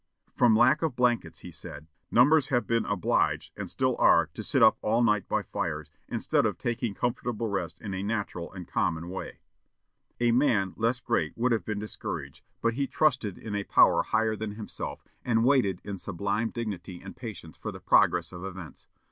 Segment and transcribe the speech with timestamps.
[0.35, 4.63] From lack of blankets, he said, "numbers have been obliged, and still are, to sit
[4.63, 9.09] up all night by fires, instead of taking comfortable rest in a natural and common
[9.11, 9.41] way."
[10.19, 14.35] A man less great would have been discouraged, but he trusted in a power higher
[14.35, 18.87] than himself, and waited in sublime dignity and patience for the progress of events.